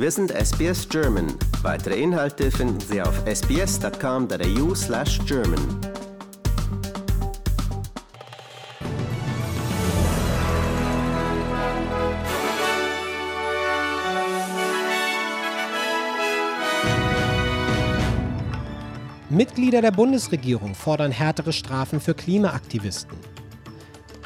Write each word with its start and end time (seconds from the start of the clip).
Wir 0.00 0.12
sind 0.12 0.30
SBS 0.30 0.88
German. 0.88 1.26
Weitere 1.62 2.00
Inhalte 2.00 2.52
finden 2.52 2.78
Sie 2.78 3.02
auf 3.02 3.26
sbs.com.au/german. 3.26 5.58
Mitglieder 19.28 19.82
der 19.82 19.90
Bundesregierung 19.90 20.76
fordern 20.76 21.10
härtere 21.10 21.52
Strafen 21.52 22.00
für 22.00 22.14
Klimaaktivisten. 22.14 23.18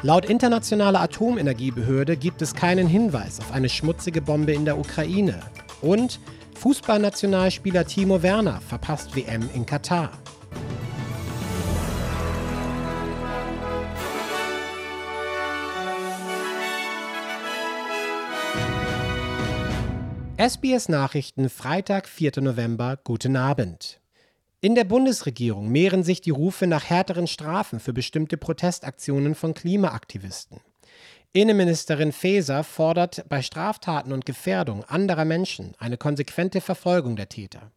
Laut 0.03 0.25
internationaler 0.25 1.01
Atomenergiebehörde 1.01 2.17
gibt 2.17 2.43
es 2.43 2.53
keinen 2.53 2.87
Hinweis 2.87 3.39
auf 3.39 3.53
eine 3.53 3.69
schmutzige 3.69 4.21
Bombe 4.21 4.51
in 4.51 4.65
der 4.65 4.77
Ukraine. 4.77 5.39
Und 5.83 6.21
Fußballnationalspieler 6.55 7.85
Timo 7.85 8.23
Werner 8.23 8.61
verpasst 8.61 9.17
WM 9.17 9.49
in 9.53 9.65
Katar. 9.65 10.11
SBS 20.37 20.87
Nachrichten 20.87 21.49
Freitag, 21.49 22.07
4. 22.07 22.39
November. 22.39 22.97
Guten 23.03 23.35
Abend. 23.35 23.99
In 24.61 24.75
der 24.75 24.85
Bundesregierung 24.85 25.69
mehren 25.69 26.03
sich 26.03 26.21
die 26.21 26.29
Rufe 26.31 26.65
nach 26.65 26.85
härteren 26.85 27.27
Strafen 27.27 27.81
für 27.81 27.91
bestimmte 27.91 28.37
Protestaktionen 28.37 29.35
von 29.35 29.53
Klimaaktivisten. 29.53 30.61
Innenministerin 31.35 32.11
Faeser 32.11 32.63
fordert 32.63 33.25
bei 33.27 33.41
Straftaten 33.41 34.13
und 34.13 34.23
Gefährdung 34.23 34.83
anderer 34.83 35.25
Menschen 35.25 35.73
eine 35.79 35.97
konsequente 35.97 36.61
Verfolgung 36.61 37.15
der 37.15 37.27
Täter. 37.27 37.71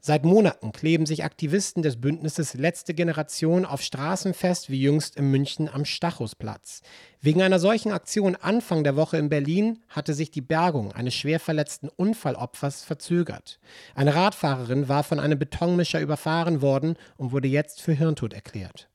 Seit 0.00 0.24
Monaten 0.24 0.72
kleben 0.72 1.06
sich 1.06 1.22
Aktivisten 1.22 1.84
des 1.84 2.00
Bündnisses 2.00 2.54
Letzte 2.54 2.94
Generation 2.94 3.64
auf 3.64 3.80
Straßen 3.80 4.34
fest, 4.34 4.70
wie 4.70 4.80
jüngst 4.80 5.14
in 5.14 5.30
München 5.30 5.68
am 5.68 5.84
Stachusplatz. 5.84 6.82
Wegen 7.20 7.42
einer 7.42 7.60
solchen 7.60 7.92
Aktion 7.92 8.34
Anfang 8.34 8.82
der 8.82 8.96
Woche 8.96 9.18
in 9.18 9.28
Berlin 9.28 9.84
hatte 9.88 10.12
sich 10.12 10.32
die 10.32 10.40
Bergung 10.40 10.90
eines 10.90 11.14
schwer 11.14 11.38
verletzten 11.38 11.88
Unfallopfers 11.88 12.82
verzögert. 12.82 13.60
Eine 13.94 14.16
Radfahrerin 14.16 14.88
war 14.88 15.04
von 15.04 15.20
einem 15.20 15.38
Betonmischer 15.38 16.00
überfahren 16.00 16.60
worden 16.60 16.96
und 17.16 17.30
wurde 17.30 17.46
jetzt 17.46 17.80
für 17.80 17.92
Hirntod 17.92 18.32
erklärt. 18.32 18.88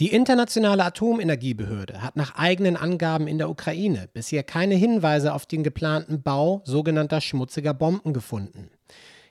Die 0.00 0.12
Internationale 0.12 0.84
Atomenergiebehörde 0.84 2.02
hat 2.02 2.14
nach 2.14 2.36
eigenen 2.36 2.76
Angaben 2.76 3.26
in 3.26 3.38
der 3.38 3.50
Ukraine 3.50 4.08
bisher 4.12 4.44
keine 4.44 4.76
Hinweise 4.76 5.34
auf 5.34 5.44
den 5.44 5.64
geplanten 5.64 6.22
Bau 6.22 6.62
sogenannter 6.64 7.20
schmutziger 7.20 7.74
Bomben 7.74 8.12
gefunden. 8.12 8.70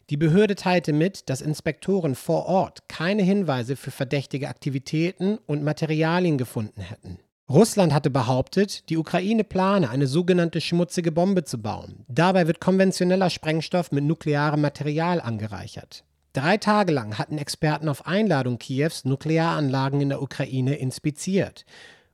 Die 0.09 0.17
Behörde 0.17 0.55
teilte 0.55 0.91
mit, 0.91 1.29
dass 1.29 1.39
Inspektoren 1.39 2.15
vor 2.15 2.47
Ort 2.47 2.89
keine 2.89 3.23
Hinweise 3.23 3.77
für 3.77 3.91
verdächtige 3.91 4.49
Aktivitäten 4.49 5.37
und 5.45 5.63
Materialien 5.63 6.37
gefunden 6.37 6.81
hätten. 6.81 7.19
Russland 7.49 7.93
hatte 7.93 8.09
behauptet, 8.09 8.89
die 8.89 8.97
Ukraine 8.97 9.45
plane, 9.45 9.89
eine 9.89 10.05
sogenannte 10.05 10.59
schmutzige 10.59 11.13
Bombe 11.13 11.45
zu 11.45 11.61
bauen. 11.61 12.03
Dabei 12.09 12.45
wird 12.45 12.59
konventioneller 12.59 13.29
Sprengstoff 13.29 13.93
mit 13.93 14.03
nuklearem 14.03 14.59
Material 14.59 15.21
angereichert. 15.21 16.03
Drei 16.37 16.57
Tage 16.57 16.91
lang 16.91 17.17
hatten 17.17 17.39
Experten 17.39 17.89
auf 17.89 18.05
Einladung 18.05 18.59
Kiews 18.59 19.05
Nuklearanlagen 19.05 20.01
in 20.01 20.09
der 20.09 20.21
Ukraine 20.21 20.75
inspiziert. 20.75 21.65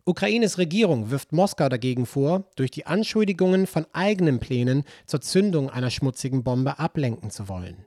Ukraines 0.05 0.57
Regierung 0.57 1.11
wirft 1.11 1.33
Moskau 1.33 1.67
dagegen 1.67 2.05
vor, 2.05 2.45
durch 2.55 2.71
die 2.71 2.85
Anschuldigungen 2.85 3.67
von 3.67 3.85
eigenen 3.91 4.39
Plänen 4.39 4.85
zur 5.07 5.19
Zündung 5.19 5.69
einer 5.69 5.89
schmutzigen 5.89 6.41
Bombe 6.41 6.79
ablenken 6.79 7.31
zu 7.31 7.49
wollen. 7.49 7.83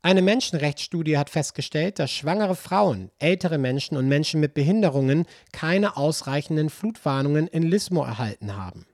Eine 0.00 0.22
Menschenrechtsstudie 0.22 1.18
hat 1.18 1.28
festgestellt, 1.28 1.98
dass 1.98 2.10
schwangere 2.10 2.56
Frauen, 2.56 3.10
ältere 3.18 3.58
Menschen 3.58 3.98
und 3.98 4.08
Menschen 4.08 4.40
mit 4.40 4.54
Behinderungen 4.54 5.26
keine 5.52 5.98
ausreichenden 5.98 6.70
Flutwarnungen 6.70 7.48
in 7.48 7.64
Lismo 7.64 8.02
erhalten 8.02 8.56
haben. 8.56 8.86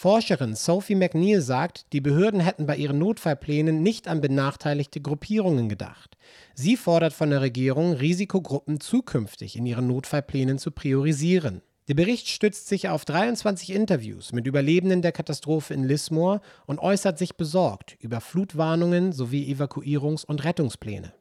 Forscherin 0.00 0.54
Sophie 0.54 0.94
McNeil 0.94 1.42
sagt, 1.42 1.92
die 1.92 2.00
Behörden 2.00 2.40
hätten 2.40 2.64
bei 2.64 2.74
ihren 2.74 2.98
Notfallplänen 2.98 3.82
nicht 3.82 4.08
an 4.08 4.22
benachteiligte 4.22 5.02
Gruppierungen 5.02 5.68
gedacht. 5.68 6.16
Sie 6.54 6.78
fordert 6.78 7.12
von 7.12 7.28
der 7.28 7.42
Regierung, 7.42 7.92
Risikogruppen 7.92 8.80
zukünftig 8.80 9.56
in 9.56 9.66
ihren 9.66 9.88
Notfallplänen 9.88 10.56
zu 10.56 10.70
priorisieren. 10.70 11.60
Der 11.88 11.92
Bericht 11.92 12.28
stützt 12.28 12.66
sich 12.66 12.88
auf 12.88 13.04
23 13.04 13.74
Interviews 13.74 14.32
mit 14.32 14.46
Überlebenden 14.46 15.02
der 15.02 15.12
Katastrophe 15.12 15.74
in 15.74 15.84
Lismore 15.84 16.40
und 16.64 16.78
äußert 16.78 17.18
sich 17.18 17.36
besorgt 17.36 17.98
über 18.00 18.22
Flutwarnungen 18.22 19.12
sowie 19.12 19.54
Evakuierungs- 19.54 20.24
und 20.24 20.44
Rettungspläne. 20.44 21.12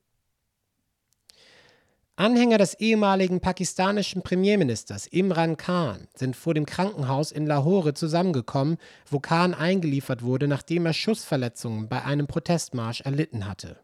Anhänger 2.19 2.57
des 2.57 2.73
ehemaligen 2.73 3.39
pakistanischen 3.39 4.23
Premierministers 4.23 5.07
Imran 5.07 5.55
Khan 5.55 6.09
sind 6.13 6.35
vor 6.35 6.53
dem 6.53 6.65
Krankenhaus 6.65 7.31
in 7.31 7.47
Lahore 7.47 7.93
zusammengekommen, 7.93 8.77
wo 9.09 9.21
Khan 9.21 9.53
eingeliefert 9.53 10.21
wurde, 10.21 10.49
nachdem 10.49 10.85
er 10.85 10.91
Schussverletzungen 10.91 11.87
bei 11.87 12.03
einem 12.03 12.27
Protestmarsch 12.27 12.99
erlitten 12.99 13.47
hatte. 13.47 13.79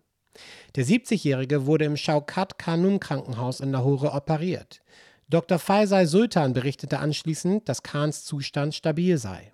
Der 0.75 0.83
70-Jährige 0.83 1.65
wurde 1.65 1.85
im 1.85 1.95
Shaukat 1.95 2.59
Khanum 2.59 2.99
Krankenhaus 2.99 3.61
in 3.61 3.71
Lahore 3.71 4.11
operiert. 4.11 4.81
Dr. 5.29 5.57
Faisal 5.57 6.05
Sultan 6.05 6.51
berichtete 6.51 6.99
anschließend, 6.99 7.69
dass 7.69 7.83
Khans 7.83 8.25
Zustand 8.25 8.75
stabil 8.75 9.17
sei. 9.17 9.49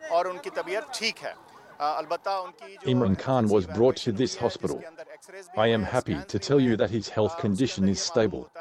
Imran 2.85 3.17
Khan 3.17 3.49
was 3.49 3.65
brought 3.65 3.95
to 4.03 4.11
this 4.11 4.39
hospital. 4.39 4.83
I 5.57 5.73
am 5.73 5.83
happy 5.83 6.15
to 6.27 6.37
tell 6.37 6.59
you 6.59 6.77
that 6.77 6.91
his 6.91 7.09
health 7.09 7.37
condition 7.37 7.87
is 7.87 7.99
stable. 7.99 8.51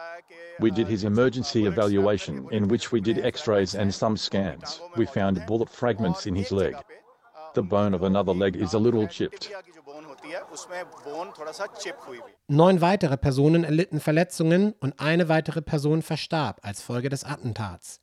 We 0.61 0.71
did 0.71 0.89
his 0.89 1.05
emergency 1.05 1.67
evaluation, 1.67 2.47
in 2.51 2.69
which 2.69 2.93
we 2.93 3.01
did 3.01 3.19
x 3.19 3.47
rays 3.47 3.75
and 3.75 3.93
some 3.93 4.17
scans. 4.17 4.81
We 4.97 5.07
found 5.07 5.45
bullet 5.47 5.71
fragments 5.71 6.27
in 6.27 6.35
his 6.35 6.51
leg. 6.51 6.75
The 7.55 7.63
bone 7.63 7.95
of 7.95 8.03
another 8.03 8.33
leg 8.35 8.57
is 8.57 8.75
a 8.75 8.79
little 8.79 9.09
chipped. 9.09 9.51
Neun 12.49 12.81
weitere 12.81 13.17
Personen 13.17 13.65
erlitten 13.65 14.01
Verletzungen 14.01 14.75
und 14.81 15.01
eine 15.01 15.29
weitere 15.29 15.63
Person 15.63 16.03
verstarb 16.03 16.61
als 16.63 16.83
Folge 16.83 17.09
des 17.09 17.25
Attentats. 17.25 18.01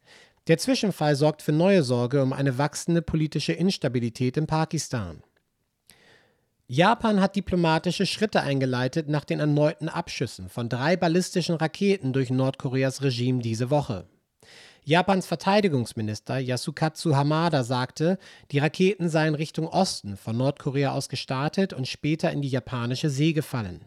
Der 0.47 0.57
Zwischenfall 0.57 1.15
sorgt 1.15 1.41
für 1.41 1.51
neue 1.51 1.83
Sorge 1.83 2.21
um 2.21 2.33
eine 2.33 2.57
wachsende 2.57 3.01
politische 3.01 3.53
Instabilität 3.53 4.37
in 4.37 4.47
Pakistan. 4.47 5.21
Japan 6.69 7.21
hat 7.21 7.37
diplomatische 7.37 8.05
Schritte 8.05 8.41
eingeleitet 8.41 9.07
nach 9.07 9.23
den 9.23 9.39
erneuten 9.39 9.87
Abschüssen 9.87 10.49
von 10.49 10.67
drei 10.67 10.97
ballistischen 10.97 11.55
Raketen 11.55 12.11
durch 12.11 12.29
Nordkoreas 12.29 13.01
Regime 13.01 13.41
diese 13.41 13.69
Woche. 13.69 14.05
Japans 14.83 15.25
Verteidigungsminister 15.25 16.39
Yasukatsu 16.39 17.15
Hamada 17.15 17.63
sagte, 17.63 18.17
die 18.51 18.59
Raketen 18.59 19.07
seien 19.07 19.35
Richtung 19.35 19.67
Osten 19.67 20.17
von 20.17 20.35
Nordkorea 20.35 20.91
aus 20.91 21.07
gestartet 21.07 21.71
und 21.71 21.87
später 21.87 22.31
in 22.31 22.41
die 22.41 22.49
japanische 22.49 23.09
See 23.09 23.31
gefallen. 23.31 23.85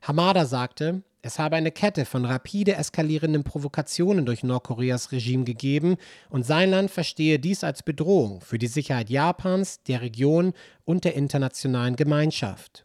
Hamada 0.00 0.44
sagte, 0.44 1.02
es 1.22 1.38
habe 1.38 1.54
eine 1.54 1.70
Kette 1.70 2.04
von 2.04 2.24
rapide 2.24 2.74
eskalierenden 2.74 3.44
Provokationen 3.44 4.26
durch 4.26 4.42
Nordkoreas 4.42 5.12
Regime 5.12 5.44
gegeben 5.44 5.96
und 6.30 6.44
sein 6.44 6.70
Land 6.70 6.90
verstehe 6.90 7.38
dies 7.38 7.62
als 7.62 7.84
Bedrohung 7.84 8.40
für 8.40 8.58
die 8.58 8.66
Sicherheit 8.66 9.08
Japans, 9.08 9.82
der 9.84 10.00
Region 10.02 10.52
und 10.84 11.04
der 11.04 11.14
internationalen 11.14 11.94
Gemeinschaft. 11.94 12.84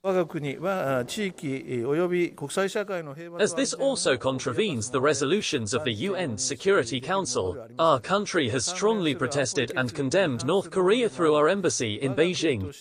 As 3.39 3.55
this 3.55 3.73
also 3.73 4.17
contravenes 4.17 4.91
the 4.91 4.99
resolutions 4.99 5.73
of 5.73 5.81
the 5.83 6.09
UN 6.09 6.37
Security 6.37 7.01
Council, 7.01 7.57
our 7.79 7.99
country 7.99 8.49
has 8.49 8.67
strongly 8.67 9.15
protested 9.15 9.75
and 9.75 9.95
condemned 9.95 10.45
North 10.45 10.69
Korea 10.69 11.09
through 11.09 11.35
our 11.35 11.49
embassy 11.49 11.95
in 11.95 12.13
Beijing. 12.15 12.71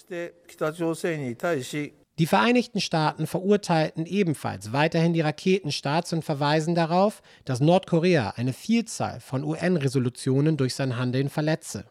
Die 2.19 2.27
Vereinigten 2.27 2.81
Staaten 2.81 3.27
verurteilten 3.27 4.07
ebenfalls 4.07 4.73
weiterhin 4.73 5.13
die 5.13 5.21
Raketenstarts 5.21 6.15
und 6.15 6.25
verweisen 6.25 6.75
darauf, 6.75 7.23
dass 7.45 7.61
Nordkorea 7.61 8.31
eine 8.37 8.55
Vielzahl 8.55 9.21
von 9.21 9.45
UN-Resolutionen 9.45 10.57
durch 10.57 10.75
sein 10.75 10.97
Handeln 10.97 11.29
verletze. 11.29 11.85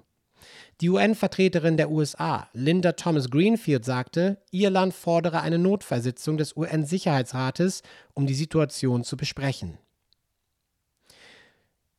Die 0.81 0.89
UN-Vertreterin 0.89 1.77
der 1.77 1.91
USA, 1.91 2.49
Linda 2.53 2.93
Thomas 2.93 3.29
Greenfield, 3.29 3.85
sagte, 3.85 4.41
ihr 4.49 4.71
Land 4.71 4.95
fordere 4.95 5.41
eine 5.41 5.59
Notfallsitzung 5.59 6.37
des 6.37 6.57
UN-Sicherheitsrates, 6.57 7.83
um 8.13 8.25
die 8.25 8.33
Situation 8.33 9.03
zu 9.03 9.17
besprechen. 9.17 9.77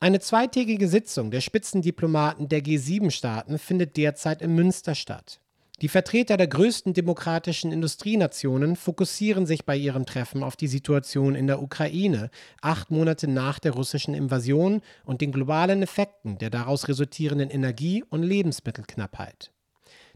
Eine 0.01 0.21
zweitägige 0.21 0.89
Sitzung 0.89 1.31
der 1.31 1.41
Spitzendiplomaten 1.41 2.49
der 2.49 2.61
G7-Staaten 2.61 3.59
findet 3.59 3.97
derzeit 3.97 4.43
in 4.43 4.55
Münster 4.55 4.95
statt. 4.95 5.41
Die 5.83 5.89
Vertreter 5.89 6.39
der 6.39 6.47
größten 6.47 6.95
demokratischen 6.95 7.71
Industrienationen 7.71 8.77
fokussieren 8.77 9.45
sich 9.45 9.67
bei 9.67 9.77
ihrem 9.77 10.07
Treffen 10.07 10.43
auf 10.43 10.57
die 10.57 10.69
Situation 10.69 11.35
in 11.35 11.47
der 11.47 11.61
Ukraine, 11.61 12.31
acht 12.63 12.91
Monate 12.91 13.29
nach 13.29 13.59
der 13.59 13.73
russischen 13.73 14.15
Invasion 14.15 14.81
und 15.05 15.21
den 15.21 15.33
globalen 15.33 15.83
Effekten 15.83 16.39
der 16.39 16.49
daraus 16.49 16.89
resultierenden 16.89 17.51
Energie- 17.51 18.05
und 18.09 18.23
Lebensmittelknappheit. 18.23 19.53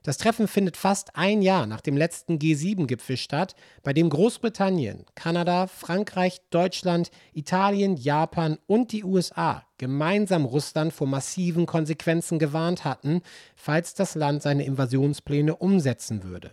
Das 0.03 0.17
Treffen 0.17 0.49
findet 0.49 0.79
fast 0.79 1.17
ein 1.17 1.43
Jahr 1.43 1.67
nach 1.67 1.83
dem 1.83 1.97
letzten 1.97 2.39
G7-Gipfel 2.39 3.19
statt, 3.19 3.55
bei 3.83 3.93
dem 3.93 4.09
Großbritannien, 4.09 5.05
Kanada, 5.15 5.67
Frankreich, 5.67 6.41
Deutschland, 6.51 7.11
Italien, 7.35 7.97
Japan 7.97 8.59
und 8.67 8.93
die 8.93 9.05
USA 9.05 9.65
gemeinsam 9.77 10.45
Russland 10.45 10.93
vor 10.93 11.07
massiven 11.07 11.67
Konsequenzen 11.67 12.39
gewarnt 12.39 12.85
hatten, 12.85 13.23
falls 13.57 13.95
das 13.95 14.15
Land 14.15 14.43
seine 14.43 14.65
Invasionspläne 14.65 15.57
umsetzen 15.57 16.23
würde. 16.23 16.51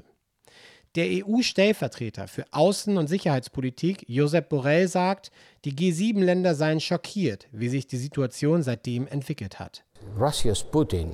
Der 0.95 1.05
EU-Stellvertreter 1.05 2.27
für 2.27 2.45
Außen- 2.51 2.97
und 2.97 3.07
Sicherheitspolitik, 3.07 4.05
Josep 4.07 4.49
Borrell, 4.49 4.87
sagt, 4.87 5.31
die 5.63 5.73
G7-Länder 5.73 6.55
seien 6.55 6.79
schockiert, 6.79 7.47
wie 7.51 7.69
sich 7.69 7.85
die 7.87 7.97
Situation 7.97 8.63
seitdem 8.63 9.07
entwickelt 9.07 9.59
hat. 9.59 9.83
Russia's 10.17 10.63
Putin, 10.63 11.11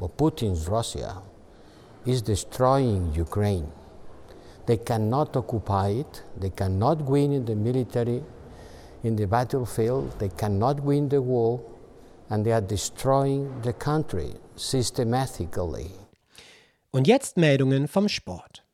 or 0.00 0.08
Putin's 0.08 0.70
Russia, 0.70 1.22
is 2.08 2.22
destroying 2.22 3.12
Ukraine. 3.14 3.68
They 4.66 4.78
cannot 4.78 5.36
occupy 5.36 5.88
it, 6.02 6.22
they 6.40 6.50
cannot 6.50 7.02
win 7.02 7.32
in 7.32 7.44
the 7.44 7.54
military, 7.54 8.22
in 9.02 9.16
the 9.16 9.26
battlefield, 9.26 10.18
they 10.18 10.30
cannot 10.30 10.80
win 10.80 11.08
the 11.08 11.20
war, 11.20 11.60
and 12.30 12.44
they 12.44 12.52
are 12.52 12.66
destroying 12.76 13.60
the 13.62 13.72
country 13.72 14.34
systematically. 14.56 15.90
Und 16.90 17.06
jetzt 17.06 17.36
Meldungen 17.36 17.86
vom 17.88 18.08
Sport. 18.08 18.64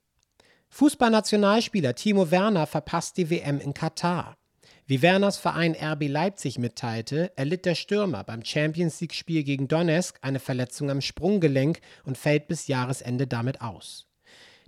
Fußballnationalspieler 0.70 1.94
Timo 1.94 2.30
Werner 2.30 2.66
verpasst 2.66 3.16
die 3.16 3.30
WM 3.30 3.60
in 3.60 3.74
Katar. 3.74 4.36
Wie 4.86 5.00
Werners 5.00 5.38
Verein 5.38 5.74
RB 5.74 6.08
Leipzig 6.08 6.58
mitteilte, 6.58 7.32
erlitt 7.36 7.64
der 7.64 7.74
Stürmer 7.74 8.22
beim 8.22 8.44
Champions 8.44 9.00
League-Spiel 9.00 9.42
gegen 9.42 9.66
Donetsk 9.66 10.18
eine 10.20 10.40
Verletzung 10.40 10.90
am 10.90 11.00
Sprunggelenk 11.00 11.80
und 12.04 12.18
fällt 12.18 12.48
bis 12.48 12.66
Jahresende 12.66 13.26
damit 13.26 13.62
aus. 13.62 14.06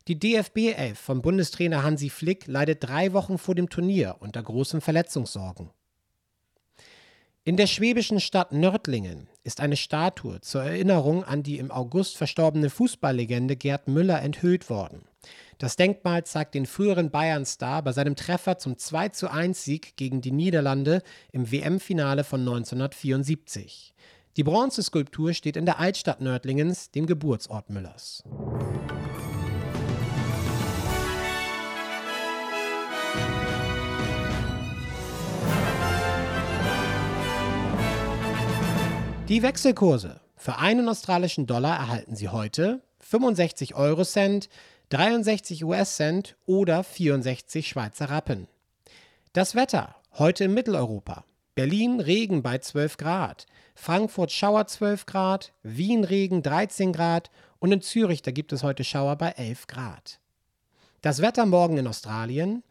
Die 0.08 0.18
DFB 0.18 0.72
11 0.74 0.98
von 0.98 1.20
Bundestrainer 1.20 1.82
Hansi 1.82 2.08
Flick 2.08 2.46
leidet 2.46 2.84
drei 2.84 3.12
Wochen 3.12 3.36
vor 3.36 3.54
dem 3.54 3.68
Turnier 3.68 4.16
unter 4.20 4.42
großen 4.42 4.80
Verletzungssorgen. 4.80 5.68
In 7.44 7.58
der 7.58 7.66
schwäbischen 7.66 8.18
Stadt 8.18 8.52
Nördlingen 8.52 9.28
ist 9.44 9.60
eine 9.60 9.76
Statue 9.76 10.40
zur 10.40 10.62
Erinnerung 10.62 11.24
an 11.24 11.42
die 11.42 11.58
im 11.58 11.70
August 11.70 12.16
verstorbene 12.16 12.70
Fußballlegende 12.70 13.54
Gerd 13.54 13.86
Müller 13.86 14.22
enthüllt 14.22 14.70
worden. 14.70 15.04
Das 15.58 15.76
Denkmal 15.76 16.22
zeigt 16.24 16.54
den 16.54 16.66
früheren 16.66 17.10
Bayern-Star 17.10 17.80
bei 17.82 17.92
seinem 17.92 18.14
Treffer 18.14 18.58
zum 18.58 18.74
2:1-Sieg 18.74 19.96
gegen 19.96 20.20
die 20.20 20.30
Niederlande 20.30 21.02
im 21.32 21.50
WM-Finale 21.50 22.24
von 22.24 22.40
1974. 22.40 23.94
Die 24.36 24.44
Bronzeskulptur 24.44 25.32
steht 25.32 25.56
in 25.56 25.64
der 25.64 25.78
Altstadt 25.78 26.20
Nördlingens, 26.20 26.90
dem 26.90 27.06
Geburtsort 27.06 27.70
Müllers. 27.70 28.22
Die 39.28 39.42
Wechselkurse. 39.42 40.20
Für 40.36 40.58
einen 40.58 40.86
australischen 40.86 41.46
Dollar 41.46 41.78
erhalten 41.78 42.14
Sie 42.14 42.28
heute 42.28 42.82
65 43.00 43.74
Euro 43.74 44.04
Cent, 44.04 44.50
63 44.90 45.64
US-Cent 45.64 46.36
oder 46.46 46.84
64 46.84 47.66
Schweizer 47.66 48.08
Rappen. 48.08 48.46
Das 49.32 49.56
Wetter 49.56 49.96
heute 50.12 50.44
in 50.44 50.54
Mitteleuropa. 50.54 51.24
Berlin 51.56 51.98
Regen 51.98 52.44
bei 52.44 52.58
12 52.58 52.96
Grad, 52.96 53.46
Frankfurt 53.74 54.30
Schauer 54.30 54.68
12 54.68 55.06
Grad, 55.06 55.52
Wien 55.64 56.04
Regen 56.04 56.40
13 56.40 56.92
Grad 56.92 57.32
und 57.58 57.72
in 57.72 57.80
Zürich, 57.80 58.22
da 58.22 58.30
gibt 58.30 58.52
es 58.52 58.62
heute 58.62 58.84
Schauer 58.84 59.16
bei 59.16 59.30
11 59.30 59.66
Grad. 59.66 60.20
Das 61.02 61.20
Wetter 61.20 61.46
morgen 61.46 61.78
in 61.78 61.88
Australien. 61.88 62.62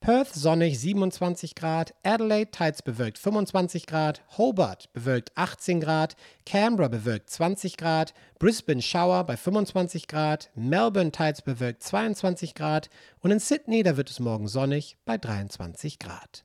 Perth 0.00 0.32
sonnig 0.32 0.78
27 0.78 1.54
Grad, 1.54 1.92
Adelaide 2.04 2.50
teils 2.50 2.82
bewölkt 2.82 3.18
25 3.18 3.86
Grad, 3.86 4.22
Hobart 4.38 4.92
bewölkt 4.92 5.32
18 5.34 5.80
Grad, 5.80 6.16
Canberra 6.46 6.88
bewölkt 6.88 7.28
20 7.30 7.76
Grad, 7.76 8.14
Brisbane 8.38 8.80
Schauer 8.80 9.24
bei 9.24 9.36
25 9.36 10.06
Grad, 10.06 10.50
Melbourne 10.54 11.10
teils 11.10 11.42
bewölkt 11.42 11.82
22 11.82 12.54
Grad 12.54 12.90
und 13.20 13.32
in 13.32 13.40
Sydney, 13.40 13.82
da 13.82 13.96
wird 13.96 14.08
es 14.08 14.20
morgen 14.20 14.46
sonnig 14.46 14.96
bei 15.04 15.18
23 15.18 15.98
Grad. 15.98 16.44